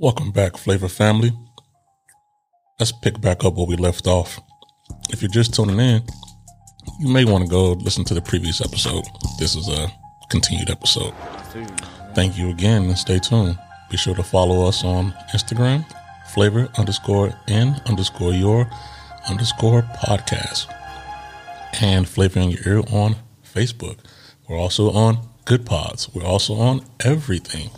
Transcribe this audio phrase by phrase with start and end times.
[0.00, 1.32] Welcome back, Flavor Family.
[2.78, 4.38] Let's pick back up where we left off.
[5.10, 6.02] If you're just tuning in,
[7.00, 9.04] you may want to go listen to the previous episode.
[9.40, 9.90] This is a
[10.30, 11.12] continued episode.
[12.14, 13.58] Thank you again and stay tuned.
[13.90, 15.84] Be sure to follow us on Instagram,
[16.28, 18.70] flavor underscore n underscore your
[19.28, 20.72] underscore podcast,
[21.80, 23.98] and flavor in your ear on Facebook.
[24.48, 26.08] We're also on Good Pods.
[26.14, 27.70] We're also on everything.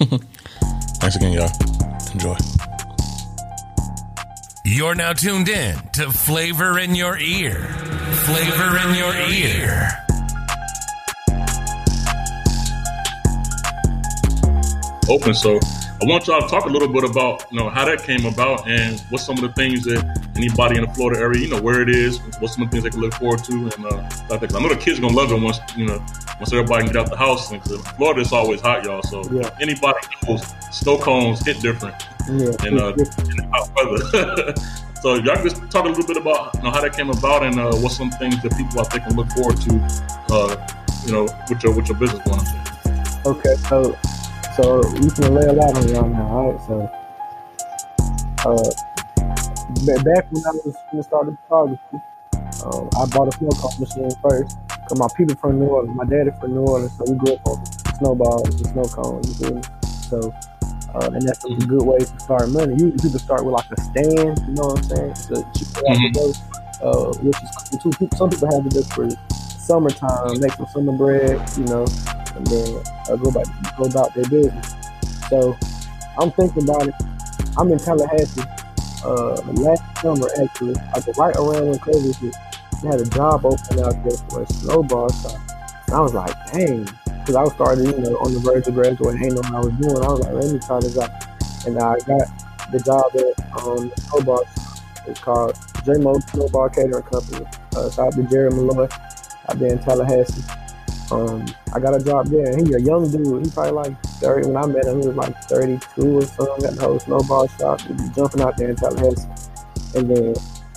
[1.02, 1.50] Thanks again, y'all.
[2.12, 2.36] Enjoy.
[4.64, 7.64] You're now tuned in to Flavor in Your Ear.
[8.24, 9.90] Flavor in Your Ear.
[15.08, 15.34] Open.
[15.34, 15.58] So
[16.02, 18.68] I want y'all to talk a little bit about you know how that came about
[18.68, 20.02] and what some of the things that
[20.34, 22.82] anybody in the Florida area, you know, where it is, what some of the things
[22.82, 23.98] they can look forward to, and uh,
[24.34, 25.98] I think I know the kids gonna love it once you know
[26.40, 27.52] once everybody can get out the house.
[27.52, 29.00] And cause Florida is always hot, y'all.
[29.04, 29.48] So Yeah.
[29.60, 30.42] anybody knows
[30.72, 31.94] snow cones hit different
[32.28, 32.50] Yeah.
[32.66, 34.54] in, uh, in hot weather.
[35.02, 37.44] so y'all can just talk a little bit about you know how that came about
[37.44, 39.88] and uh, what some things that people I think can look forward to,
[40.30, 40.66] uh,
[41.06, 42.46] you know, with your with your business going on.
[43.24, 43.96] Okay, so
[44.56, 46.60] so we can lay a lot on y'all now, all right?
[46.66, 46.90] So,
[48.44, 48.70] uh,
[50.02, 51.98] back when I was when I started photography,
[52.64, 54.58] um, I bought a snow cone machine first.
[54.88, 57.46] Cause my people from New Orleans, my daddy from New Orleans, so we grew up
[57.46, 57.64] on
[57.98, 59.40] snowballs and snow cones.
[59.40, 59.62] You feel me?
[60.10, 60.34] So,
[60.94, 62.72] uh, and that's a good way to start money.
[62.72, 65.14] Usually people start with like a stand, you know what I'm saying?
[65.14, 66.32] So cheap way out the door,
[66.82, 68.08] uh, which is cool too.
[68.16, 69.08] Some people have it just for
[69.56, 71.86] summertime, make some summer bread, you know,
[72.36, 74.74] and then uh, go back go about their business.
[75.28, 75.56] So
[76.18, 76.94] I'm thinking about it.
[77.56, 78.42] I'm in Tallahassee
[79.04, 82.34] uh, last summer actually, like right around when COVID hit.
[82.82, 85.38] They had a job open out there for a snowball shop.
[85.86, 88.74] And I was like, dang, because I was starting, you know, on the verge of
[88.74, 90.04] graduating, ain't know what I was doing.
[90.04, 91.10] I was like, let me try this out.
[91.66, 92.26] And I got
[92.72, 94.44] the job at um, snowball.
[95.06, 97.46] It's called J-Mo Snowball Catering Company.
[97.76, 98.88] Uh, shout out to Jerry Malloy
[99.48, 100.42] out there in Tallahassee.
[101.10, 102.56] Um, I got a job there.
[102.56, 103.44] He a young dude.
[103.44, 104.48] He probably like 30.
[104.48, 106.64] When I met him, he was like 32 or something.
[106.64, 107.80] Got the whole snowball shop.
[107.82, 109.28] He was jumping out there in Tallahassee.
[109.94, 110.34] And then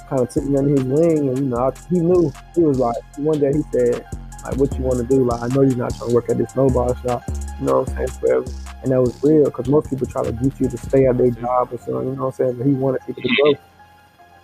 [0.10, 1.30] kind of took me under his wing.
[1.30, 2.34] And, you know, I, he knew.
[2.54, 4.06] He was like, one day he said,
[4.44, 5.24] like, what you want to do?
[5.24, 7.24] Like, I know you're not trying to work at this snowball shop.
[7.60, 8.20] You know what I'm saying?
[8.20, 8.46] Forever.
[8.84, 11.32] And that was real because most people try to get you to stay at their
[11.32, 12.10] job or something.
[12.10, 12.58] You know what I'm saying?
[12.58, 13.54] But he wanted people to grow.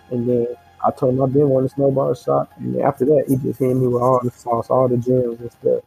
[0.10, 0.48] And then
[0.86, 2.52] I told him I've been wanting a snowball shop.
[2.58, 5.52] And after that, he just hit me with all the sauce, all the gems and
[5.52, 5.84] stuff.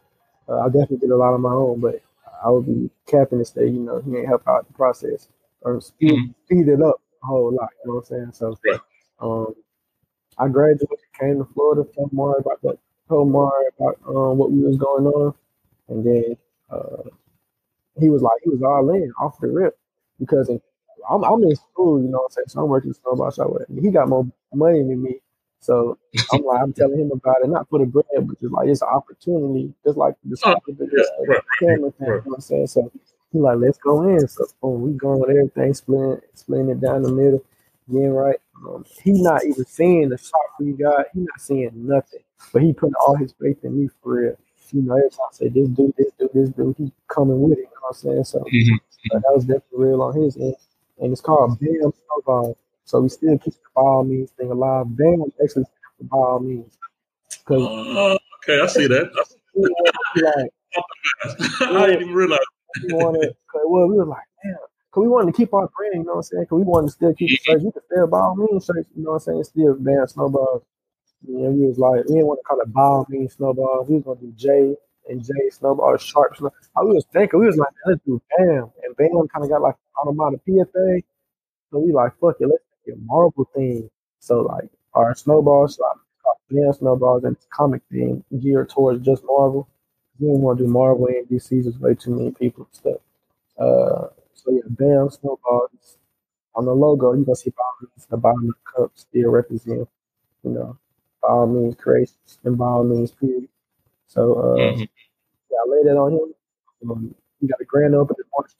[0.49, 2.01] Uh, I definitely did a lot on my own, but
[2.43, 5.29] I would be capping to say, you know, he ain't help out the process
[5.61, 6.35] or speed, Mhm.
[6.45, 7.69] speed it up a whole lot.
[7.83, 8.31] You know what I'm saying?
[8.33, 8.81] So, Right.
[9.19, 9.55] um,
[10.37, 12.79] I graduated, came to Florida, told Mari about that,
[13.09, 15.35] told Mari about um, what we was going on,
[15.89, 16.37] and then
[16.71, 17.09] uh,
[17.99, 19.77] he was like, he was all in off the rip
[20.19, 20.61] because in,
[21.09, 22.45] I'm, I'm in school, you know what I'm saying?
[22.49, 23.83] So I'm working snowball shop with him.
[23.83, 25.19] He got more money than me.
[25.61, 25.97] So
[26.31, 28.81] I'm like, I'm telling him about it, not for the bread, but just like it's
[28.83, 30.55] an opportunity, just like the Oh,
[30.91, 32.67] yeah, right, camera thing, you know what I'm saying?
[32.67, 32.91] So
[33.33, 34.27] he like, let's go in.
[34.27, 37.43] So boom, we going with everything, splitting, splitting it down the middle,
[37.91, 38.37] getting right.
[38.67, 41.07] Um, he not even seeing the shot we got.
[41.13, 42.21] He not seeing nothing,
[42.53, 44.37] but he putting all his faith in me for real.
[44.71, 47.59] You know, every time I say this dude, this dude, this dude, he coming with
[47.59, 47.61] it.
[47.61, 48.23] You know what I'm saying?
[48.25, 48.79] So Mhm.
[49.11, 50.55] uh, that was definitely real on his end.
[50.99, 52.57] And it's called Bam Snowball.
[52.85, 54.85] So we still keep the ball means thing alive.
[54.95, 56.77] Bam actually stands for ball means.
[57.29, 59.11] Because Uh, okay, I see that.
[59.55, 60.51] like,
[61.61, 62.39] I didn't even realize.
[62.83, 63.35] we wanted,
[63.65, 66.17] well, we were like, damn, because we wanted to keep our brand, you know what
[66.17, 66.43] I'm saying?
[66.43, 67.63] Because we wanted to still keep the shirts.
[67.63, 69.43] You could still ball means shirts, you know what I'm saying?
[69.45, 70.63] Still Bam Snowballs.
[71.27, 73.89] Yeah, we was like, we didn't want to call it ball means snowballs.
[73.89, 74.75] We was going to do J
[75.09, 76.35] and Jay snowball, sharp.
[76.75, 78.71] I was thinking, we was like, let's do Bam.
[78.83, 81.03] And Bam kind of got like automatic PFA.
[81.71, 83.89] So we like, fuck it, let's make a Marvel thing.
[84.19, 85.67] So like our snowball
[86.23, 89.67] called Bam Snowballs and comic thing geared towards just Marvel.
[90.19, 93.01] We didn't want to do Marvel and DC, there's way too many people and stuff.
[93.57, 95.97] Uh, so yeah, Bam Snowballs.
[96.55, 99.89] On the logo, you gonna see Means, the bottom of the cup still represent,
[100.43, 100.77] you know,
[101.21, 103.49] Ball Means creations and Ball Means period.
[104.07, 104.89] So uh, Mhm.
[105.55, 106.33] I laid that on him.
[106.89, 108.51] Um, we got a grand opening March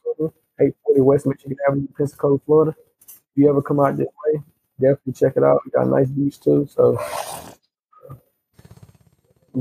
[0.59, 2.75] 840 West Michigan Avenue, Pensacola, Florida.
[3.07, 4.42] If you ever come out this way,
[4.80, 5.62] definitely check it out.
[5.65, 6.97] We got a nice beach too, so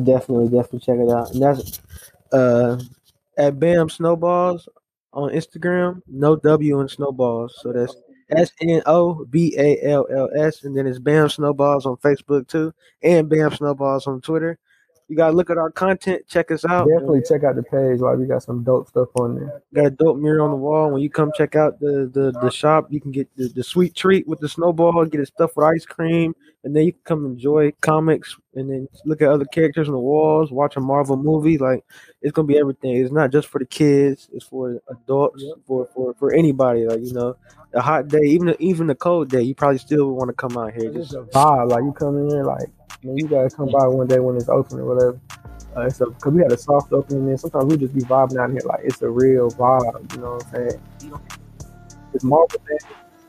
[0.02, 1.32] definitely, definitely check it out.
[1.32, 1.80] And that's
[2.32, 2.80] uh
[3.36, 4.68] at Bam Snowballs
[5.12, 6.02] on Instagram.
[6.06, 7.96] No W in Snowballs, so that's
[8.30, 12.46] S N O B A L L S, and then it's Bam Snowballs on Facebook
[12.48, 12.72] too,
[13.02, 14.58] and Bam Snowballs on Twitter.
[15.08, 16.22] You gotta look at our content.
[16.26, 16.88] Check us out.
[16.88, 18.00] Definitely check out the page.
[18.00, 19.62] Like we got some dope stuff on there.
[19.74, 20.90] Got a dope mirror on the wall.
[20.90, 23.94] When you come check out the the, the shop, you can get the, the sweet
[23.94, 26.34] treat with the snowball, get it stuffed with ice cream,
[26.64, 30.00] and then you can come enjoy comics and then look at other characters on the
[30.00, 31.58] walls, watch a Marvel movie.
[31.58, 31.84] Like
[32.22, 32.96] it's gonna be everything.
[32.96, 36.86] It's not just for the kids, it's for adults, for, for for anybody.
[36.86, 37.36] Like, you know,
[37.74, 40.72] a hot day, even even the cold day, you probably still want to come out
[40.72, 40.88] here.
[40.88, 41.70] It's Just a vibe.
[41.70, 42.44] Like you come in here,
[43.04, 45.20] like man, you gotta come by one day when it's open or whatever.
[45.76, 48.38] Uh, it's a because we had a soft opening and Sometimes we just be vibing
[48.38, 50.14] out here like it's a real vibe.
[50.14, 50.80] You know what I'm saying?
[52.12, 52.78] It's Marvel Day.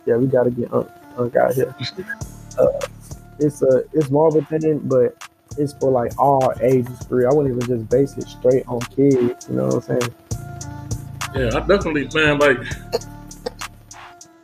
[0.06, 1.75] Yeah, we gotta get unk, unk out here.
[2.57, 2.80] Uh,
[3.38, 5.13] it's a it's Marvel thing, but
[5.57, 7.25] it's for like all ages free.
[7.25, 9.50] I wouldn't even just base it straight on kids.
[9.50, 10.16] You know what I'm saying?
[11.36, 12.60] Yeah, I definitely, man, like,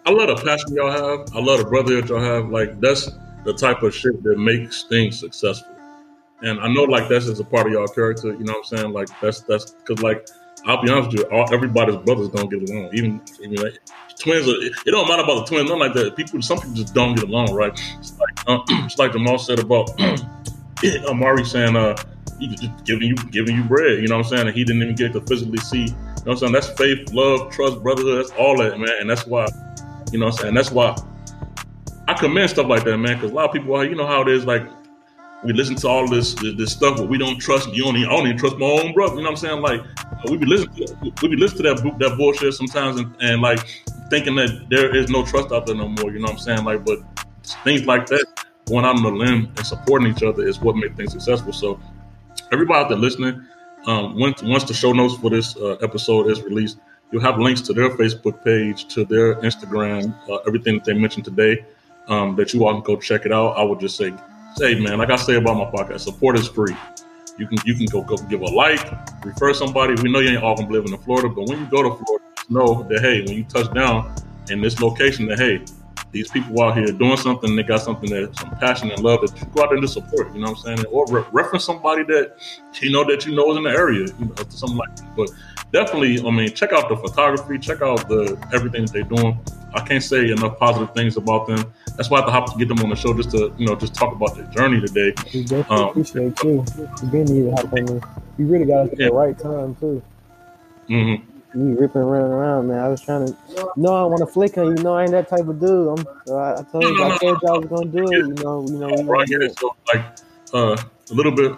[0.06, 1.34] I love the passion y'all have.
[1.34, 2.50] I love the brotherhood y'all have.
[2.50, 3.10] Like, that's
[3.44, 5.76] the type of shit that makes things successful.
[6.42, 8.30] And I know, like, that's just a part of y'all character.
[8.30, 8.94] You know what I'm saying?
[8.94, 10.28] Like, that's that's because, like,
[10.66, 12.90] I'll be honest with you, all, everybody's brothers don't get along.
[12.94, 13.78] Even, even like,
[14.20, 15.70] twins, are, it don't matter about the twins.
[15.70, 16.16] Nothing like that.
[16.16, 17.80] People, some people just don't get along, right?
[18.00, 19.90] It's like, uh, it's like Jamal said about
[21.08, 21.96] Amari saying, uh,
[22.40, 24.02] he just giving you giving you bread.
[24.02, 24.48] You know what I'm saying?
[24.48, 25.82] And he didn't even get to physically see.
[25.82, 26.54] You know what I'm saying?
[26.54, 28.26] That's faith, love, trust, brotherhood.
[28.26, 28.90] That's all that, man.
[29.00, 29.48] And that's why,
[30.12, 30.54] you know what I'm saying?
[30.56, 30.96] That's why
[32.12, 33.16] I commend stuff like that, man.
[33.16, 34.68] Because a lot of people, are, you know how it is, like
[35.46, 37.70] we listen to all this this, this stuff, but we don't trust.
[37.74, 39.16] You only I don't even trust my own brother.
[39.16, 39.62] You know what I'm saying?
[39.62, 39.82] Like
[40.30, 43.60] we be listening, to, we be listening to that that bullshit sometimes, and, and like
[44.10, 46.12] thinking that there is no trust out there no more.
[46.12, 46.66] You know what I'm saying?
[46.66, 47.00] Like, but
[47.64, 48.26] things like that,
[48.66, 51.54] going out on the limb and supporting each other is what makes things successful.
[51.54, 51.80] So
[52.52, 53.42] everybody out there listening,
[53.88, 56.78] um, once once the show notes for this uh, episode is released,
[57.12, 61.24] you'll have links to their Facebook page, to their Instagram, uh, everything that they mentioned
[61.24, 61.66] today.
[62.08, 63.52] Um, that you all can go check it out.
[63.52, 64.14] I would just say,
[64.56, 66.76] say man, like I say about my podcast, support is free.
[67.38, 68.92] You can you can go, go give a like,
[69.24, 69.96] refer somebody.
[70.02, 72.26] We know you ain't all gonna live in Florida, but when you go to Florida,
[72.50, 74.14] know that hey, when you touch down
[74.50, 75.64] in this location, that hey,
[76.12, 79.40] these people out here doing something, they got something that some passion and love that
[79.40, 80.34] you go out there to support.
[80.34, 80.86] You know what I'm saying?
[80.88, 82.36] Or re- reference somebody that
[82.82, 85.16] you know that you know is in the area, you know, something like that.
[85.16, 85.30] But
[85.72, 89.40] definitely, I mean, check out the photography, check out the everything that they're doing.
[89.74, 91.74] I can't say enough positive things about them.
[91.96, 93.68] That's why I have to hop to get them on the show just to you
[93.68, 95.14] know just talk about their journey today.
[95.34, 96.66] We definitely Um, appreciate you.
[96.78, 98.04] You been need to hop on this.
[98.38, 99.08] You really got us at Yeah.
[99.08, 100.02] the right time too.
[100.88, 101.16] hmm
[101.54, 102.80] you ripping running around, man.
[102.80, 103.38] I was trying to.
[103.76, 104.84] No, I want to flick on you.
[104.84, 106.00] know, I ain't that type of dude.
[106.00, 106.08] I'm.
[106.34, 108.26] I, I told you, I told you I was gonna do it.
[108.26, 109.50] You know, you know, right here.
[109.50, 110.06] So like
[110.54, 110.78] uh,
[111.12, 111.52] a little bit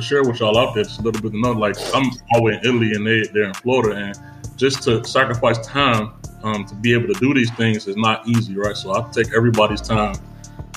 [0.00, 1.52] to share with y'all out there, just a little bit to know.
[1.52, 4.18] Like I'm always in Italy and they they're in Florida, and
[4.56, 6.12] just to sacrifice time
[6.42, 8.76] um, to be able to do these things is not easy, right?
[8.76, 10.16] So I take everybody's time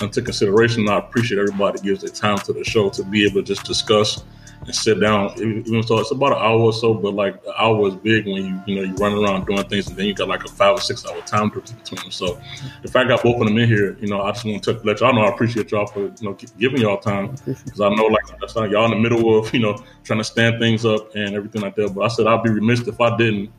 [0.01, 0.89] into consideration.
[0.89, 4.23] I appreciate everybody gives their time to the show to be able to just discuss
[4.65, 5.33] and sit down.
[5.39, 8.45] Even so, it's about an hour or so, but like the hour is big when
[8.45, 10.77] you you know you run around doing things, and then you got like a five
[10.77, 12.11] or six hour time difference between them.
[12.11, 12.39] So
[12.83, 14.99] if I got both of them in here, you know, I just want to let
[14.99, 18.23] y'all know I appreciate y'all for you know giving y'all time because I know like
[18.39, 21.35] that's not y'all in the middle of you know trying to stand things up and
[21.35, 21.93] everything like that.
[21.95, 23.51] But I said I'd be remiss if I didn't,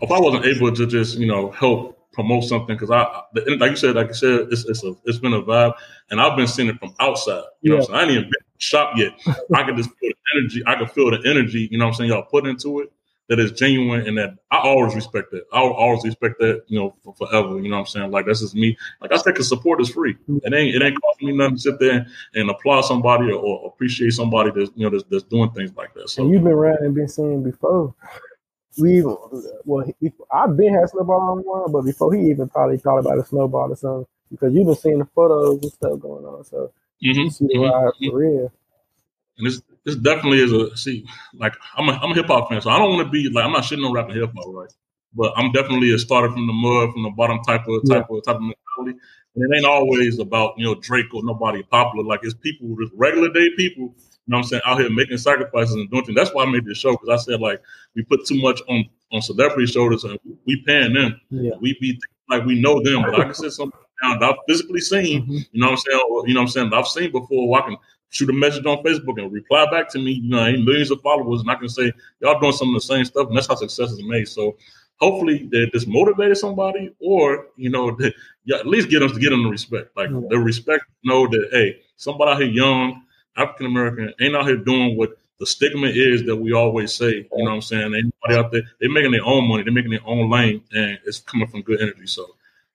[0.00, 3.04] if I wasn't able to just you know help promote something because I,
[3.58, 5.74] like you said, like you said, it's it's a it's been a vibe,
[6.10, 7.44] and I've been seeing it from outside.
[7.60, 9.12] You know, what I'm saying I ain't even been shop yet.
[9.54, 10.62] I can just feel the energy.
[10.66, 11.68] I can feel the energy.
[11.70, 12.92] You know, what I'm saying y'all put into it
[13.28, 15.44] that is genuine, and that I always respect that.
[15.52, 16.64] I always respect that.
[16.66, 17.60] You know, for forever.
[17.60, 18.76] You know, what I'm saying like that's just me.
[19.00, 20.14] Like I said, because support is free.
[20.14, 20.38] Mm-hmm.
[20.42, 23.68] It ain't it ain't costing me nothing to sit there and applaud somebody or, or
[23.68, 26.08] appreciate somebody that's you know that's, that's doing things like that.
[26.08, 27.94] So And you've been around and been seeing before.
[28.78, 29.16] We even
[29.64, 33.18] well, he, I've been had snowball on one, but before he even probably thought about
[33.18, 36.44] a snowball or something, because you've been seeing the photos and stuff going on.
[36.44, 36.72] So
[37.04, 37.70] mhm, you see the mhm.
[37.70, 38.52] ride for real.
[39.38, 42.60] And this this definitely is a see, like I'm a I'm a hip hop fan,
[42.60, 44.72] so I don't want to be like I'm not shitting on rapping hip hop, right?
[45.14, 48.24] But I'm definitely a starter from the mud, from the bottom type of type of
[48.24, 49.00] type of mentality.
[49.36, 52.04] And it ain't always about, you know, Drake or nobody popular.
[52.04, 53.94] Like it's people just regular day people,
[54.28, 56.14] you know what I'm saying, out here making sacrifices and doing things.
[56.16, 57.62] That's why I made this show, because I said like
[57.96, 61.18] we put too much on on celebrity shoulders and we paying them.
[61.30, 61.52] Yeah.
[61.60, 64.80] We be like we know them, but I can sit something down that I've physically
[64.80, 65.46] seen, Mhm.
[65.50, 66.02] you know what I'm saying?
[66.10, 66.72] Or, you know what I'm saying?
[66.74, 67.76] I've seen before where I can
[68.10, 70.12] shoot a message on Facebook and reply back to me.
[70.12, 73.06] You know, millions of followers, and I can say y'all doing some of the same
[73.06, 74.28] stuff, and that's how success is made.
[74.28, 74.58] So
[75.00, 78.12] hopefully that this motivated somebody, or you know, that,
[78.44, 80.20] yeah, at least get them to get them the respect, like Yeah.
[80.28, 80.84] the respect.
[81.04, 83.02] Know that hey, somebody out here young,
[83.38, 87.16] African American, ain't out here doing what the stigma is that we always say.
[87.16, 87.94] You know what I'm saying?
[87.94, 91.20] Anybody out there, they're making their own money, they're making their own lane, and it's
[91.20, 92.06] coming from good energy.
[92.06, 92.26] So.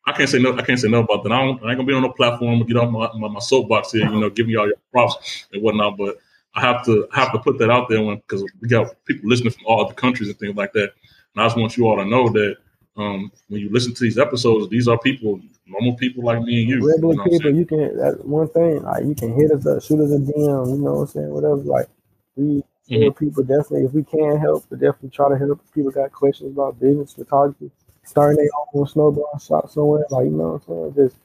[0.05, 0.53] I can't say no.
[0.57, 1.31] I can't say no about that.
[1.31, 3.93] I, I ain't gonna be on no platform and get off my, my, my soapbox
[3.93, 4.09] here.
[4.09, 5.97] You know, giving y'all your props and whatnot.
[5.97, 6.17] But
[6.55, 9.65] I have to have to put that out there because we got people listening from
[9.65, 10.93] all other countries and things like that.
[11.35, 12.57] And I just want you all to know that
[12.95, 16.69] um, when you listen to these episodes, these are people, normal people like me and
[16.69, 16.87] you.
[16.87, 17.97] Regular you know people, you can.
[17.97, 18.83] That's one thing.
[18.83, 20.67] Like you can hit us up, shoot us a DM.
[20.69, 21.29] You know what I'm saying?
[21.29, 21.55] Whatever.
[21.55, 21.87] Like
[22.35, 22.63] we.
[22.91, 23.17] Mm-hmm.
[23.17, 25.61] People definitely, if we can help, we definitely try to help.
[25.63, 27.71] If people got questions about business, photography,
[28.03, 31.09] starting their own snowball shop somewhere, like you know what I'm saying?
[31.09, 31.17] Just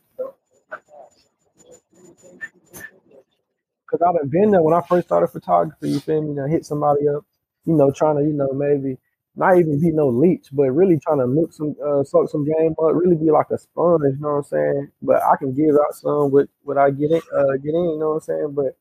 [3.91, 5.91] because I've been there when I first started photography.
[5.91, 6.35] You feel me?
[6.37, 7.25] To hit somebody up,
[7.65, 8.99] you know, trying to, you know, maybe
[9.39, 12.75] not even be no leech, but really trying to milk some, uh, suck some game
[12.83, 14.03] up, really be like a sponge.
[14.03, 14.89] You know what I'm saying?
[15.01, 17.85] But I can give out some with what I get in, uh, get in.
[17.91, 18.53] You know what I'm saying?
[18.53, 18.77] But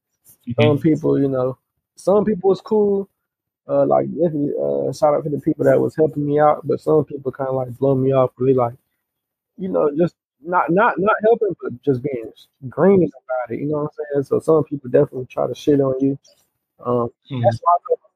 [0.48, 0.62] mm-hmm.
[0.62, 1.58] some people, you know,
[1.96, 3.08] some people was cool.
[3.70, 6.80] Uh, like definitely, uh, shout out to the people that was helping me out, but
[6.80, 8.74] some people kind of like blow me off, really like,
[9.58, 12.32] you know, just not not not helping, but just being
[12.70, 13.60] green about it.
[13.60, 14.24] You know what I'm saying?
[14.24, 16.18] So some people definitely try to shit on you.
[16.80, 17.42] Um, mm-hmm.
[17.42, 18.07] That's why I told myself.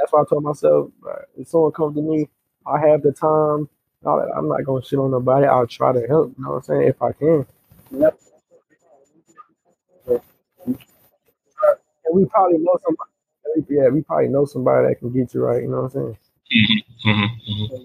[0.00, 0.90] That's why I told myself
[1.36, 2.28] if someone comes to me,
[2.66, 3.68] I have the time.
[4.06, 5.46] I'm not gonna shit on nobody.
[5.46, 6.32] I'll try to help.
[6.38, 6.88] You know what I'm saying?
[6.88, 7.46] If I can.
[7.90, 8.18] Yep.
[12.06, 13.10] And we probably know somebody.
[13.68, 15.62] Yeah, we probably know somebody that can get you right.
[15.62, 16.18] You know what I'm saying?
[16.56, 17.84] Mm-hmm, mm-hmm, mm-hmm.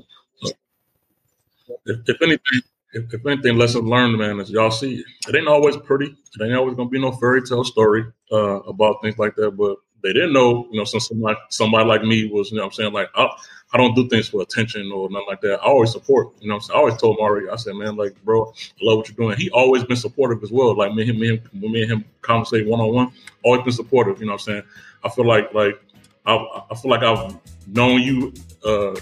[1.85, 2.61] If, if anything,
[2.93, 6.05] if, if anything, lesson learned, man, is y'all see, it ain't always pretty.
[6.05, 9.51] It ain't always gonna be no fairy tale story uh, about things like that.
[9.51, 12.71] But they didn't know, you know, since somebody somebody like me was, you know, I'm
[12.71, 13.27] saying like I,
[13.73, 15.55] I don't do things for attention or nothing like that.
[15.61, 16.55] I always support, you know.
[16.55, 16.77] I'm saying?
[16.77, 19.37] I always told Mario, I said, man, like, bro, I love what you're doing.
[19.37, 20.77] He always been supportive as well.
[20.77, 23.11] Like me, him, me, him, me and him conversate one on one.
[23.43, 24.19] Always been supportive.
[24.19, 24.63] You know, what I'm saying.
[25.03, 25.81] I feel like like
[26.27, 26.35] I,
[26.69, 27.35] I feel like I've
[27.67, 28.33] known you
[28.63, 28.95] uh,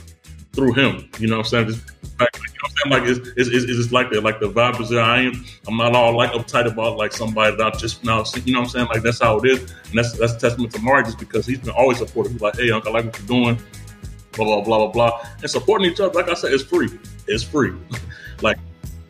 [0.54, 1.10] through him.
[1.20, 1.68] You know, what I'm saying.
[1.68, 2.32] Just you know what
[2.64, 2.92] I'm saying?
[2.92, 4.22] Like it's, it's, it's, it's like that.
[4.24, 5.02] Like the vibe is there.
[5.02, 5.46] I am.
[5.68, 8.24] I'm not all like uptight about like somebody that I just now.
[8.46, 8.88] You know what I'm saying?
[8.88, 11.60] Like that's how it is, and that's that's a testament to Mark just because he's
[11.60, 12.40] been always supportive.
[12.42, 13.58] Like, hey, uncle, I like what you're doing.
[14.34, 15.28] Blah blah blah blah blah.
[15.42, 16.90] And supporting each other, like I said, it's free.
[17.28, 17.74] It's free.
[18.42, 18.58] like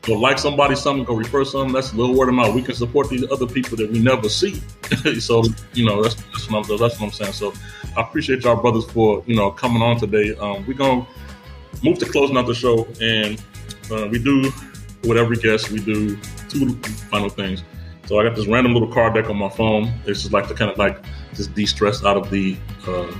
[0.02, 1.74] go like somebody something, go refer something.
[1.74, 2.54] That's a little word of mouth.
[2.54, 4.62] We can support these other people that we never see.
[5.20, 7.34] so you know that's that's what, I'm, that's what I'm saying.
[7.34, 7.54] So
[7.98, 10.36] I appreciate y'all brothers for you know coming on today.
[10.36, 11.06] Um, we're gonna
[11.82, 13.42] move to closing out the show, and
[13.92, 14.51] uh, we do
[15.03, 15.72] with every guest.
[15.72, 16.18] We do
[16.50, 16.75] two
[17.10, 17.63] final things.
[18.06, 19.94] So I got this random little card deck on my phone.
[20.06, 20.98] It's just like to kind of like
[21.34, 23.13] just de-stress out of the uh,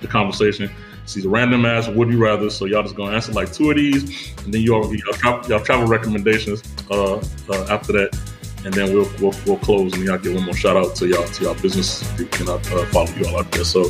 [0.00, 0.70] the conversation.
[1.04, 2.48] See the random ass would you rather.
[2.48, 5.86] So y'all just gonna answer like two of these, and then y'all y'all, y'all travel
[5.86, 8.18] recommendations uh, uh, after that,
[8.64, 11.26] and then we'll, we'll we'll close and y'all get one more shout out to y'all
[11.26, 12.02] to y'all business.
[12.18, 13.64] You can uh, follow you all out there.
[13.64, 13.84] So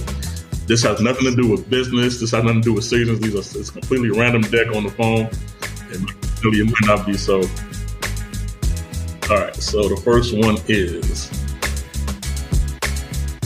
[0.73, 2.19] this has nothing to do with business.
[2.19, 3.21] This has nothing to do with seasons.
[3.21, 5.29] These are it's completely random deck on the phone,
[5.93, 7.43] and really it might not be so.
[9.31, 11.31] All right, so the first one is: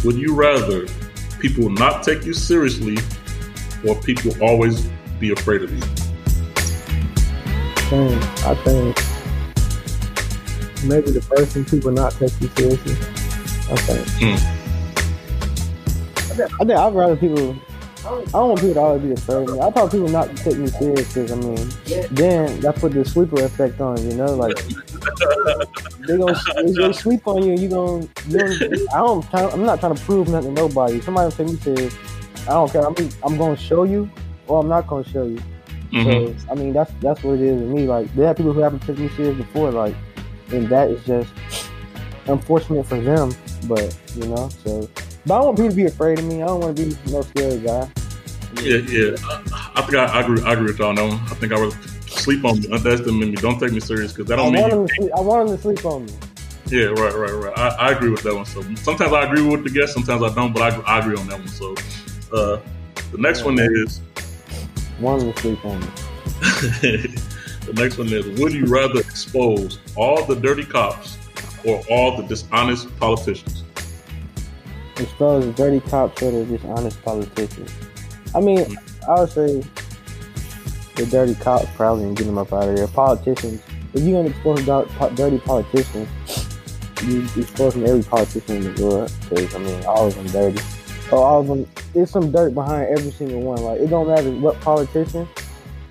[0.05, 0.87] Would you rather
[1.41, 2.97] people not take you seriously,
[3.85, 4.87] or people always
[5.19, 5.83] be afraid of you?
[8.47, 8.97] I think
[10.85, 12.93] maybe the person people not take you seriously.
[13.69, 14.09] I think.
[14.39, 14.56] Hmm.
[16.41, 17.57] I think I'd rather people.
[18.05, 19.61] I don't want people to always be afraid of me.
[19.61, 21.69] I thought people not to take me serious because I mean,
[22.13, 23.97] then that put the sweeper effect on.
[24.09, 24.57] You know, like
[26.07, 27.53] they gonna they, they sweep on you.
[27.53, 29.35] and You gonna you know, I don't.
[29.35, 31.01] I'm not trying to prove nothing to nobody.
[31.01, 31.97] Somebody take me serious.
[32.43, 32.87] I don't care.
[32.87, 34.09] I'm I'm gonna show you,
[34.47, 35.41] or I'm not gonna show you.
[35.91, 36.39] Mm-hmm.
[36.39, 37.87] So I mean, that's that's what it is with me.
[37.89, 39.97] Like there have people who haven't taken me serious before, like,
[40.53, 41.33] and that is just
[42.27, 43.33] unfortunate for them.
[43.67, 44.89] But you know, so
[45.27, 46.43] but I don't want people to be afraid of me.
[46.43, 47.91] I don't want to be no scary guy.
[48.63, 49.17] Yeah, yeah.
[49.25, 50.43] I, I think I, I, agree.
[50.43, 50.93] I agree with y'all.
[50.95, 51.73] No, I think I would
[52.09, 53.35] sleep on me, underestimate me.
[53.35, 54.77] Don't take me serious because that don't I mean.
[54.79, 56.13] Want sleep, I want them to sleep on me.
[56.69, 57.59] Yeah, right, right, right.
[57.59, 58.45] I, I, agree with that one.
[58.45, 61.29] So sometimes I agree with the guest, sometimes I don't, but I, I agree on
[61.29, 61.49] that one.
[61.49, 61.75] So
[62.33, 62.61] uh,
[63.13, 64.01] the next yeah, one is
[64.99, 65.87] one to sleep on me.
[66.41, 71.19] the next one is: Would you rather expose all the dirty cops
[71.65, 73.63] or all the dishonest politicians?
[74.99, 77.73] Expose dirty cops or the dishonest politicians.
[78.35, 78.67] I mean,
[79.09, 79.63] I would say
[80.97, 82.87] the dirty cops probably and get them up out of there.
[82.89, 83.63] Politicians,
[83.95, 86.09] if you're gonna expose dirty politicians,
[87.05, 90.59] you exposing every politician in the world because I mean, all of them dirty.
[91.11, 93.63] So all of them, there's some dirt behind every single one.
[93.63, 95.29] Like it don't matter what politician.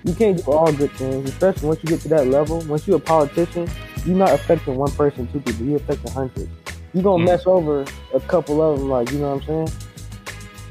[0.04, 2.60] You can't do all good things, especially once you get to that level.
[2.66, 3.68] Once you're a politician,
[4.04, 5.66] you're not affecting one person, two people.
[5.66, 6.48] You're affecting hundreds
[6.96, 7.26] you gonna mm.
[7.26, 7.84] mess over
[8.14, 9.70] a couple of them, like you know what I'm saying.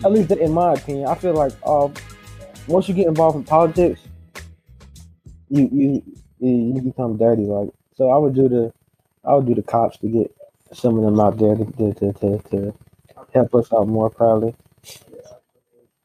[0.04, 1.88] At least in my opinion, I feel like uh,
[2.68, 4.02] once you get involved in politics,
[5.50, 6.04] you you
[6.40, 7.44] you become dirty.
[7.44, 8.74] Like so, I would do the
[9.24, 10.36] I would do the cops to get
[10.74, 12.74] some of them out there to to to, to, to
[13.32, 14.56] help us out more probably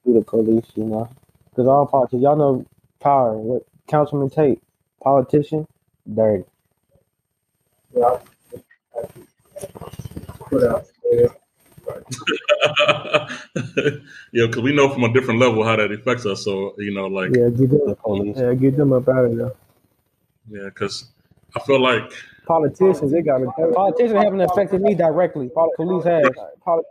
[0.04, 1.08] through the police, you know.
[1.48, 2.66] Because all politics, y'all know
[3.00, 3.38] power.
[3.38, 4.62] What Councilman Tate,
[5.02, 5.66] politician,
[6.14, 6.44] dirty.
[7.96, 8.18] Yeah.
[10.48, 10.86] Put out.
[11.12, 11.26] Yeah.
[14.32, 16.44] yeah, because we know from a different level how that affects us.
[16.44, 18.36] So you know, like yeah, get them, the police.
[18.38, 19.52] yeah, get them up out of there.
[20.48, 21.10] Yeah, because
[21.56, 22.12] I feel like
[22.46, 25.50] politicians they got to politicians haven't affected me directly.
[25.76, 26.24] Police have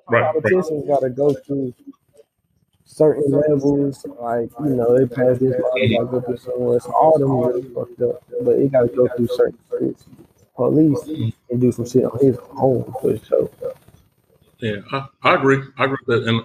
[0.10, 0.88] right, politicians right.
[0.88, 1.74] got to go through
[2.86, 4.06] certain levels.
[4.20, 6.80] Like you know, they pass this law, got go through somewhere.
[6.80, 10.06] So all them really fucked up, but it got to go through certain streets.
[10.60, 13.50] Police and do some shit on his own for sure.
[14.58, 15.62] Yeah, I, I agree.
[15.78, 16.42] I agree with that, and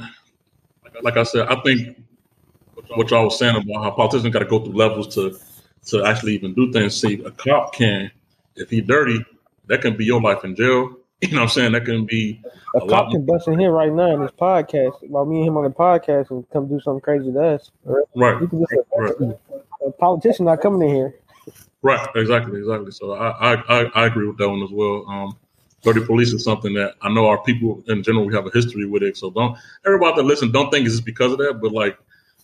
[1.02, 2.00] like I said, I think
[2.94, 5.37] what y'all was saying about how politicians got to go through levels to
[5.87, 6.94] to actually even do things.
[6.94, 8.09] See, a cop can,
[8.54, 9.18] if he dirty,
[9.66, 10.97] that can be your life in jail.
[11.21, 11.73] You know what I'm saying?
[11.73, 12.42] That can be
[12.75, 15.49] a, a cop can bust in here right now in this podcast while me and
[15.49, 17.71] him on the podcast and come do something crazy to us.
[17.83, 18.04] Right.
[18.14, 18.42] right.
[18.42, 19.38] You can just right.
[19.87, 21.14] a politician not coming in here.
[21.85, 22.09] Right.
[22.17, 22.59] Exactly.
[22.61, 22.93] Exactly.
[22.93, 25.05] So I I, I, agree with that one as well.
[25.07, 25.37] Um,
[25.83, 28.87] dirty police is something that I know our people in general we have a history
[28.87, 29.19] with it.
[29.19, 31.99] So don't everybody that listen don't think it's just because of that, but like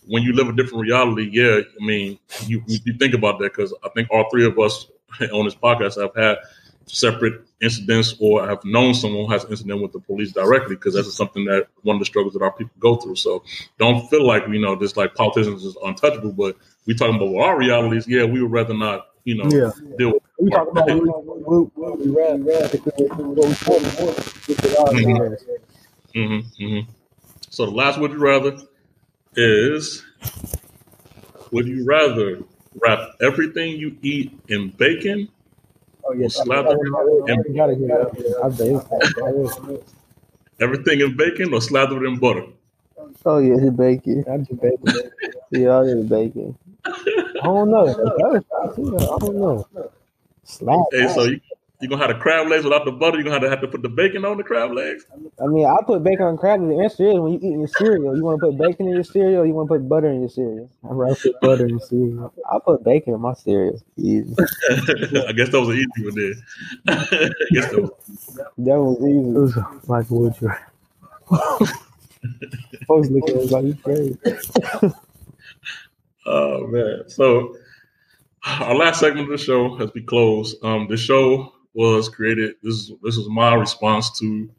[0.05, 3.73] when you live a different reality, yeah, I mean, you, you think about that because
[3.83, 4.85] I think all three of us
[5.33, 6.37] on this podcast have had
[6.85, 10.93] separate incidents or have known someone who has an incident with the police directly because
[10.93, 13.15] that's something that one of the struggles that our people go through.
[13.15, 13.43] So
[13.79, 17.57] don't feel like you know just like politicians is untouchable, but we talking about our
[17.57, 18.07] realities.
[18.07, 19.71] Yeah, we would rather not you know yeah.
[19.97, 20.23] deal with.
[20.39, 22.47] We talk about we, we, we, we rather,
[26.15, 26.63] mm-hmm.
[26.63, 26.91] Mm-hmm.
[27.49, 28.57] So the last would you rather
[29.35, 30.03] is
[31.51, 32.39] would you rather
[32.81, 35.29] wrap everything you eat in bacon
[36.05, 36.81] oh, yes, or slather it
[40.59, 42.45] everything in bacon or slather it in butter?
[43.25, 44.25] Oh yeah, it's bacon.
[44.27, 45.11] I do bacon.
[45.51, 46.57] yeah, I do bacon.
[46.85, 47.87] I don't know.
[47.87, 49.91] I don't know.
[50.43, 50.79] Slap.
[50.91, 51.39] Hey, so you,
[51.81, 53.17] you gonna have the crab legs without the butter.
[53.17, 55.05] You gonna have to have to put the bacon on the crab legs.
[55.41, 56.75] I mean, I put bacon on crab legs.
[56.75, 59.03] The answer is when you eat your cereal, you want to put bacon in your
[59.03, 59.45] cereal.
[59.45, 60.69] you want to put butter in your cereal.
[60.83, 62.33] I rather put butter in cereal.
[62.51, 63.81] I put bacon in my cereal.
[63.97, 64.35] Easy.
[64.69, 66.33] I guess that was an easy one there.
[66.87, 67.91] I guess that was.
[68.57, 69.29] That was easy.
[69.29, 70.51] It was like would you?
[72.87, 74.17] Folks looking at us like you crazy.
[76.25, 77.09] Oh man!
[77.09, 77.55] So
[78.45, 80.63] our last segment of the show has been closed.
[80.63, 82.55] Um, the show was created.
[82.63, 84.49] This is this is my response to,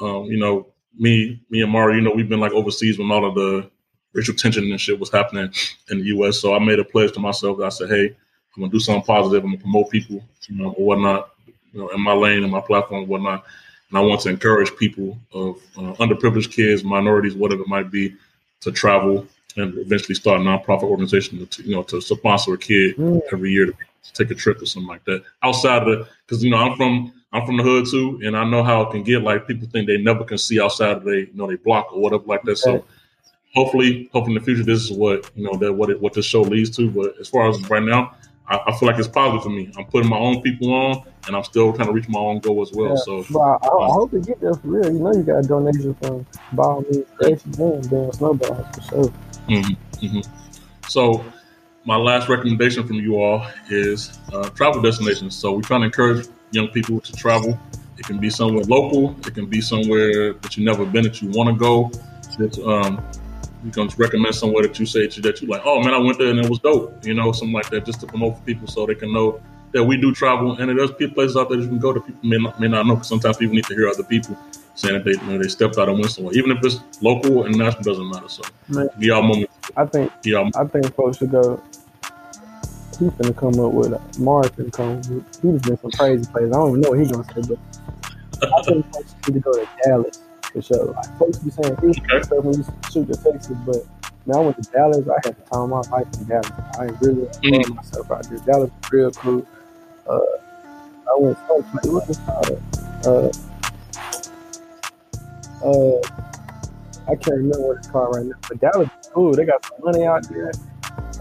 [0.00, 0.68] um, you know,
[0.98, 1.96] me me and Mari.
[1.96, 3.70] You know, we've been like overseas when all of the
[4.12, 5.52] racial tension and shit was happening
[5.90, 6.40] in the U.S.
[6.40, 9.04] So I made a pledge to myself that I said, hey, I'm gonna do something
[9.04, 9.44] positive.
[9.44, 11.30] I'm gonna promote people, you know, or whatnot,
[11.72, 13.44] you know, in my lane and my platform, whatnot.
[13.90, 18.16] And I want to encourage people of uh, underprivileged kids, minorities, whatever it might be,
[18.60, 22.96] to travel and eventually start a nonprofit organization to you know to sponsor a kid
[22.96, 23.20] mm.
[23.32, 25.22] every year to, to, take a trip or something like that.
[25.42, 28.44] Outside of the because you know I'm from I'm from the hood too, and I
[28.44, 29.22] know how it can get.
[29.22, 32.00] Like people think they never can see outside of they you know they block or
[32.00, 32.56] whatever like that.
[32.56, 32.84] So
[33.54, 36.26] hopefully, hopefully in the future this is what you know that what it, what this
[36.26, 36.90] show leads to.
[36.90, 38.14] But as far as right now.
[38.48, 39.70] I, I feel like it's positive for me.
[39.76, 42.62] I'm putting my own people on, and I'm still trying to reach my own goal
[42.62, 42.90] as well.
[42.90, 42.96] Yeah.
[42.96, 44.92] So, but I, I, I, hope to get there for real.
[44.92, 49.12] You know, you got a donation from Ball Me, and Bam Snowball for sure.
[49.48, 50.88] Mm-hmm, mm-hmm.
[50.88, 51.24] So,
[51.84, 55.36] my last recommendation from you all is uh, travel destinations.
[55.36, 57.58] So, we're trying to encourage young people to travel.
[57.98, 59.16] It can be somewhere local.
[59.26, 61.90] It can be somewhere that you've never been that you want to go.
[62.64, 63.04] Um,
[63.68, 65.60] you can recommend somewhere that you say to, that you like.
[65.64, 67.04] Oh man, I went there and it was dope.
[67.04, 69.40] You know, something like that, just to promote for people so they can know
[69.72, 72.26] that we do travel and there's places out there that you can go that people
[72.26, 72.94] may not, may not know.
[72.94, 74.38] Because sometimes people need to hear other people
[74.74, 77.44] saying that they you know, they stepped out and went somewhere, even if it's local
[77.44, 78.28] and national doesn't matter.
[78.28, 79.50] So Man, our moment.
[79.76, 81.62] I think yeah, I think folks should go.
[82.98, 85.02] He's gonna come up with a Mark and come.
[85.42, 86.52] He's been some crazy places.
[86.52, 87.58] I don't even know what he's gonna say, but
[88.42, 90.22] I think folks need to go to Dallas
[90.52, 90.92] for sure.
[90.92, 92.22] Like folks be saying Houston okay.
[92.22, 93.84] stuff when you shoot the Texas, but
[94.26, 95.08] now I went to Dallas.
[95.08, 96.50] I had the time of my life in Dallas.
[96.78, 97.74] I ain't really enjoyed mm.
[97.76, 98.38] myself out there.
[98.38, 99.46] Dallas was real cool.
[100.08, 102.18] Uh, I went so what was
[103.06, 103.30] uh,
[105.64, 106.00] uh,
[107.10, 109.32] I can't remember what it's called right now, but that was cool.
[109.32, 110.52] They got some money out there.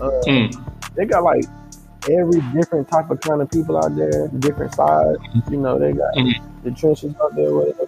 [0.01, 0.73] Uh, mm.
[0.95, 1.45] They got like
[2.09, 5.17] every different type of kind of people out there, different sides.
[5.19, 5.53] Mm-hmm.
[5.53, 6.63] You know, they got mm-hmm.
[6.63, 7.86] the trenches out there, whatever.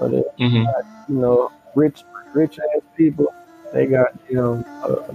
[0.00, 0.64] Or they mm-hmm.
[0.64, 3.32] got, you know, rich, rich ass people.
[3.72, 5.14] They got, you know, uh,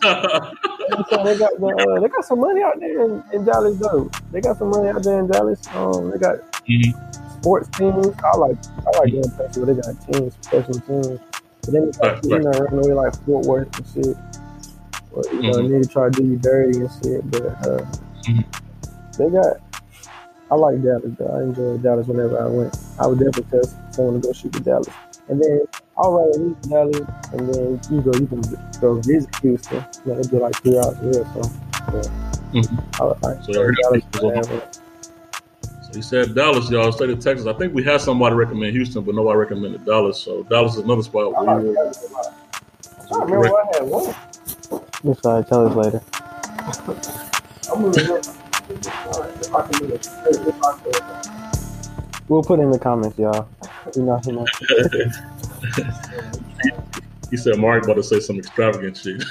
[0.00, 0.02] so
[1.24, 4.10] they got the, uh, they got some money out there in, in, Dallas though.
[4.32, 5.66] They got some money out there in Dallas.
[5.74, 9.94] Um, they got mm-hmm sports teams, I like I like going places where they got
[10.06, 11.20] teams, special teams.
[11.62, 14.16] But then it's like Right, you know running away like Fort Worth and shit.
[15.12, 15.70] Or you know, Mhm.
[15.70, 17.30] need to try to do you dirty and shit.
[17.30, 17.84] But uh,
[18.28, 18.44] Mhm.
[19.16, 19.56] they got.
[20.50, 21.26] I like Dallas though.
[21.26, 22.76] I enjoy Dallas whenever I went.
[22.98, 24.88] I would definitely tell someone to go shoot to Dallas.
[25.28, 25.60] And then
[25.98, 27.00] I'll ride at least Dallas,
[27.32, 28.12] and then you go.
[28.18, 28.40] You can
[28.80, 29.84] go visit Houston.
[30.06, 31.12] You know, it'd be like three hours away.
[31.12, 31.42] So
[31.92, 32.84] yeah, Mhm.
[32.94, 34.74] I, I So y'all Dallas.
[35.82, 36.92] So he said Dallas, y'all.
[36.92, 37.46] State of Texas.
[37.46, 40.18] I think we had somebody recommend Houston, but nobody recommended Dallas.
[40.20, 42.34] So Dallas is another spot I where like you Dallas a lot.
[43.10, 44.14] I remember I had one.
[45.04, 45.46] It's all right.
[45.46, 46.02] Tell us later.
[48.68, 50.08] I'm gonna remember if I can do it.
[50.26, 52.28] If I could.
[52.28, 53.48] We'll put in the comments, y'all.
[53.96, 54.46] You know, you know.
[57.30, 59.22] He said Mark about to say some extravagant shit.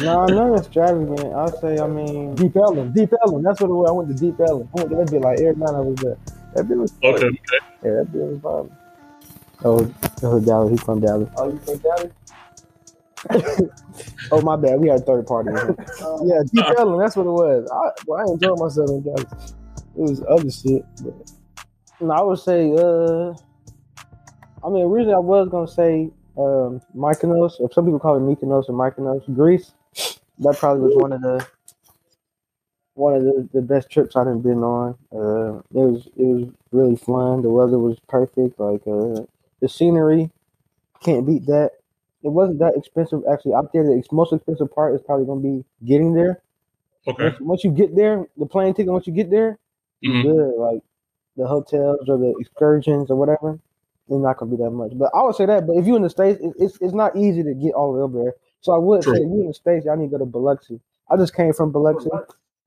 [0.00, 1.32] No, not extravagant.
[1.34, 2.92] I'll say, I mean, Deep Ellum.
[2.92, 3.42] Deep Ellum.
[3.42, 3.88] That's what it was.
[3.88, 4.68] I went to Deep Ellum.
[4.76, 6.16] I went to that bit like every night I was there.
[6.54, 7.36] That bit was okay, okay.
[7.84, 8.76] Yeah, that bit was fun.
[9.64, 10.70] Oh, oh, Dallas.
[10.70, 11.28] He's from Dallas.
[11.36, 12.12] Oh, you from Dallas?
[14.32, 14.80] oh, my bad.
[14.80, 15.50] We had third party.
[15.50, 15.76] here.
[16.24, 16.98] yeah, Deep Ellum.
[16.98, 17.70] That's what it was.
[17.70, 19.54] I, well, I enjoyed myself in Dallas.
[19.96, 21.30] It was other shit, but
[22.00, 23.34] no, I would say, uh,
[24.64, 28.68] I mean, originally I was gonna say um, Mykonos, or some people call it Mykonos
[28.68, 29.72] or Mykonos, Greece.
[30.38, 31.46] That probably was one of the
[32.94, 34.96] one of the, the best trips I've been on.
[35.12, 37.42] Uh, it was it was really fun.
[37.42, 38.58] The weather was perfect.
[38.58, 39.22] Like uh,
[39.60, 40.30] the scenery,
[41.02, 41.72] can't beat that.
[42.22, 43.54] It wasn't that expensive actually.
[43.54, 46.40] Out there, the ex- most expensive part is probably gonna be getting there.
[47.06, 47.24] Okay.
[47.24, 48.92] Once, once you get there, the plane ticket.
[48.92, 49.58] Once you get there,
[50.04, 50.22] Mhm.
[50.22, 50.54] good.
[50.56, 50.82] Like
[51.36, 53.58] the hotels or the excursions or whatever,
[54.08, 54.92] it's not gonna be that much.
[54.96, 55.66] But I would say that.
[55.66, 57.98] But if you're in the states, it, it's it's not easy to get all the
[57.98, 58.34] way over there.
[58.60, 59.14] So I would True.
[59.16, 60.80] say if you're in the states, y'all need to go to Biloxi.
[61.10, 62.08] I just came from Biloxi.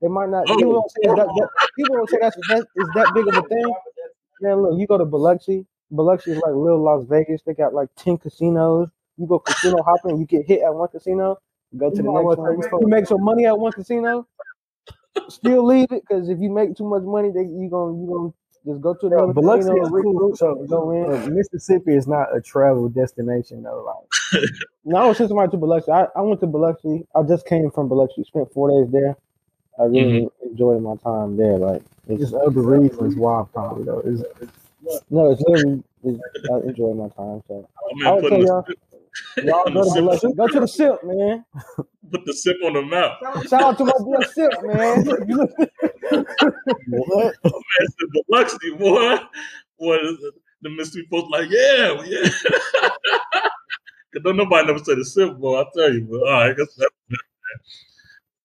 [0.02, 0.44] It might not.
[0.50, 0.56] Oh.
[0.56, 1.48] People don't say that, that.
[1.76, 3.74] People don't say that's that is that big of a thing.
[4.42, 5.64] Man, look, you go to Biloxi.
[5.90, 7.40] Biloxi is like little Las Vegas.
[7.46, 8.88] They got like ten casinos.
[9.18, 11.38] You go casino hopping, you get hit at one casino.
[11.72, 12.80] You go to the You know next what one.
[12.82, 14.26] You make some money at one casino.
[15.28, 18.32] Still leave it because if you make too much money, they you gonna you gonna
[18.66, 20.36] just go to the other Biloxi casino, is cool.
[20.36, 21.34] So, go in.
[21.34, 23.84] Mississippi is not a travel destination though.
[24.32, 24.42] Like
[24.84, 25.90] No, I was sent somebody to Biloxi.
[25.90, 27.06] I, I went to Biloxi.
[27.14, 28.24] I just came from Biloxi.
[28.24, 29.16] Spent four days there.
[29.78, 30.48] I really mm-hmm.
[30.48, 31.58] enjoyed my time there.
[31.58, 34.00] Like it's just other reasons why I'm probably though.
[34.00, 34.24] Is
[35.10, 37.42] no, it's literally it's, I enjoyed my time.
[37.48, 38.66] So I'm I in would tell y'all,
[39.38, 40.32] y'all go to Biloxi.
[40.34, 41.44] Go to the Silk, man.
[42.10, 43.18] put the sip on the mouth.
[43.48, 45.04] Shout out to my boy Silk, man.
[46.88, 47.34] what?
[47.44, 49.16] Man said Biloxi, boy.
[49.78, 52.28] Boy, the, the mystery folks like, yeah, yeah.
[54.14, 55.60] Cause don't nobody never said the sip, boy.
[55.60, 56.90] I tell you, but all right, I guess that's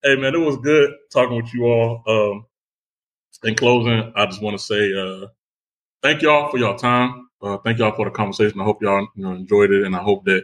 [0.04, 2.02] Hey man, it was good talking with you all.
[2.08, 2.46] Um,
[3.44, 5.28] in closing, I just want to say uh,
[6.02, 7.30] thank y'all for your time.
[7.40, 8.60] Uh, thank y'all for the conversation.
[8.60, 10.44] I hope y'all you know enjoyed it, and I hope that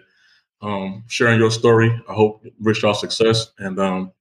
[0.61, 1.89] um, sharing your story.
[2.09, 4.11] I hope wish y'all success, and um,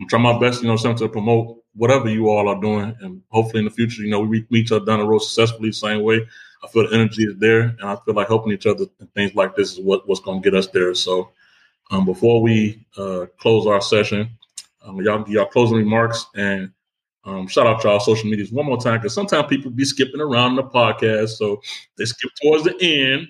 [0.00, 3.22] I'm trying my best, you know, something to promote whatever you all are doing, and
[3.30, 5.74] hopefully in the future, you know, we meet each other down the road successfully, the
[5.74, 6.26] same way.
[6.62, 9.34] I feel the energy is there, and I feel like helping each other and things
[9.34, 10.94] like this is what, what's going to get us there.
[10.94, 11.30] So,
[11.90, 14.30] um, before we uh, close our session,
[14.84, 16.70] um, y'all y'all closing remarks and
[17.24, 20.56] um, shout out y'all social medias one more time because sometimes people be skipping around
[20.56, 21.60] the podcast, so
[21.98, 23.28] they skip towards the end.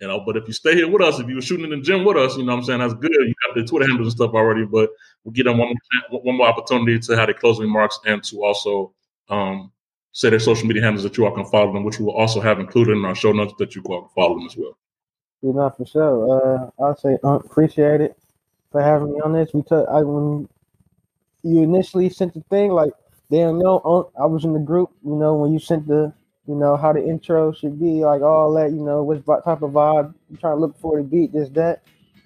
[0.00, 1.84] You know, but if you stay here with us, if you were shooting in the
[1.84, 3.12] gym with us, you know what I'm saying, that's good.
[3.12, 4.90] You got the Twitter handles and stuff already, but
[5.24, 5.74] we'll get them one
[6.10, 8.94] more, one more opportunity to have the closing remarks and to also
[9.28, 9.70] um,
[10.12, 12.40] say their social media handles that you all can follow them, which we will also
[12.40, 14.78] have included in our show notes that you can follow them as well.
[15.42, 16.70] You know, for sure.
[16.78, 18.16] Uh, I'll say uh, appreciate it
[18.72, 19.52] for having me on this.
[19.52, 20.48] We took I when
[21.42, 22.92] you initially sent the thing, like
[23.30, 24.90] damn, no, uh, I was in the group.
[25.04, 26.12] You know, when you sent the,
[26.46, 28.70] you know, how the intro should be, like all that.
[28.70, 31.48] You know, what vi- type of vibe you trying to look for to beat, this
[31.50, 31.82] that.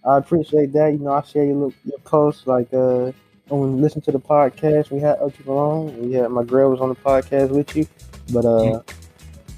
[0.07, 0.93] I appreciate that.
[0.93, 2.47] You know, I share your look your posts.
[2.47, 3.13] Like uh,
[3.49, 6.09] when we listen to the podcast, we had Ultra Malone.
[6.09, 7.87] We had my girl was on the podcast with you,
[8.33, 8.83] but uh.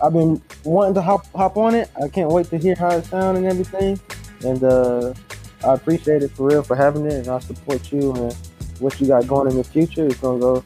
[0.03, 1.91] I've been wanting to hop hop on it.
[2.03, 3.99] I can't wait to hear how it sounds and everything.
[4.45, 5.15] And uh,
[5.65, 8.33] I appreciate it for real for having it, and I support you and
[8.79, 10.07] what you got going in the future.
[10.07, 10.65] It's gonna go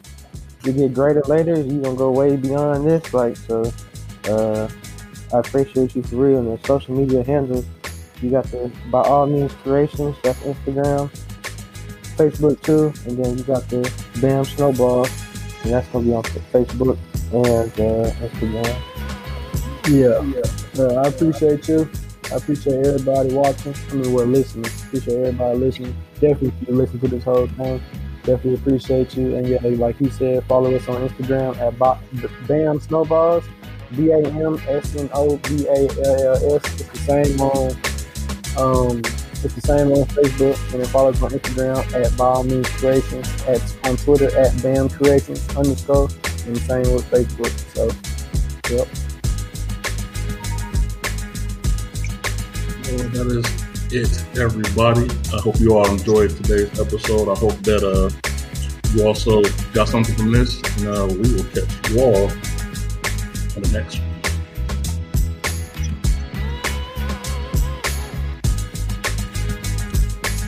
[0.63, 1.61] to get greater later.
[1.61, 3.13] You're gonna go way beyond this.
[3.13, 3.73] Like so,
[4.29, 4.69] uh,
[5.33, 6.39] I appreciate you for real.
[6.39, 7.65] And the social media handles,
[8.21, 10.17] you got the by all means creations.
[10.23, 11.11] That's Instagram,
[12.17, 15.07] Facebook too, and then you got the Bam Snowball,
[15.63, 16.99] and that's gonna be on Facebook
[17.33, 18.91] and uh, Instagram.
[19.89, 20.21] Yeah.
[20.79, 21.91] Uh, I appreciate you.
[22.33, 23.75] I appreciate everybody watching.
[23.91, 24.71] I mean, we're listening.
[24.87, 25.97] Appreciate everybody listening.
[26.15, 27.83] Definitely you listen to this whole thing.
[28.31, 29.35] Definitely appreciate you.
[29.35, 31.77] And yeah, like he said, follow us on Instagram at
[32.47, 33.45] Bam Snowballs.
[33.97, 36.81] B A M S N O B A L L S.
[36.81, 37.71] It's the same on
[38.57, 38.99] um,
[39.43, 43.27] it's the same on Facebook and then follow us on Instagram at By Means Creations,
[43.49, 46.09] at on Twitter at Bam Creations underscore,
[46.47, 47.51] and the same with Facebook.
[47.75, 47.87] So,
[48.77, 48.87] yep.
[53.13, 55.09] That is it, everybody.
[55.35, 57.29] I hope you all enjoyed today's episode.
[57.31, 58.11] I hope that uh,
[58.95, 62.25] you also got something from this, and uh, we will catch you all
[63.57, 64.07] on the next one.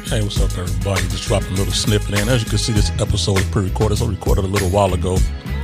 [0.06, 1.00] Hey, what's up, everybody?
[1.08, 2.28] Just dropped a little snippet in.
[2.28, 3.98] As you can see, this episode is pre-recorded.
[3.98, 5.16] So I recorded a little while ago.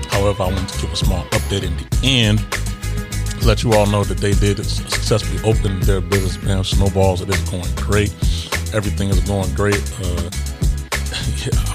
[0.09, 2.41] However, I wanted to give a small update in the end
[3.46, 6.37] let you all know that they did successfully open their business.
[6.37, 7.20] Bam Snowballs.
[7.20, 8.12] It is going great.
[8.74, 9.83] Everything is going great.
[10.01, 10.31] Uh,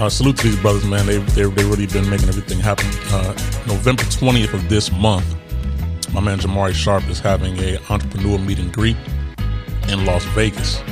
[0.00, 1.06] uh, salute to these brothers, man.
[1.06, 2.86] They they they really been making everything happen.
[3.12, 3.34] Uh,
[3.66, 5.26] November twentieth of this month,
[6.12, 8.96] my man Jamari Sharp is having a entrepreneur meet and greet
[9.88, 10.82] in Las Vegas.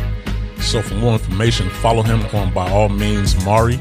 [0.61, 3.75] So for more information, follow him on by all means Mari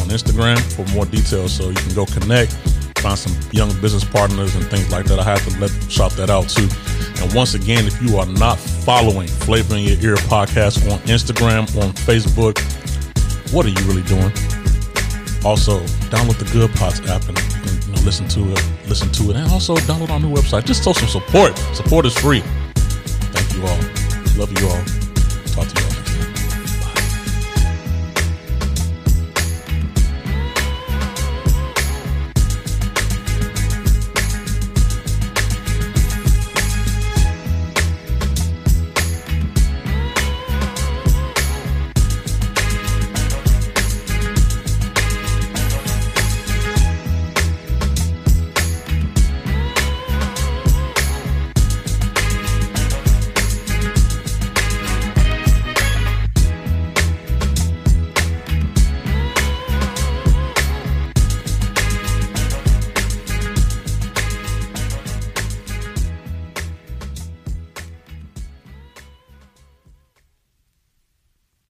[0.00, 1.52] on Instagram for more details.
[1.52, 2.56] So you can go connect,
[3.02, 5.18] find some young business partners and things like that.
[5.18, 6.68] I have to let shout that out too.
[7.22, 11.62] And once again, if you are not following Flavor in Your Ear podcast on Instagram,
[11.82, 12.58] on Facebook,
[13.52, 14.32] what are you really doing?
[15.44, 15.80] Also,
[16.14, 19.36] download the Good Pods app and you you know, listen to it, listen to it,
[19.36, 20.64] and also download our new website.
[20.64, 21.58] Just show some support.
[21.74, 22.40] Support is free.
[23.34, 23.78] Thank you all.
[24.38, 25.01] Love you all.